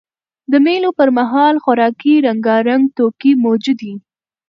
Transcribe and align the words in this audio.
د 0.51 0.53
مېلو 0.65 0.89
پر 0.97 1.09
مهال 1.17 1.55
خوراکي 1.63 2.13
رنګارنګ 2.27 2.83
توکي 2.97 3.31
موجود 3.45 3.79
يي. 3.87 3.95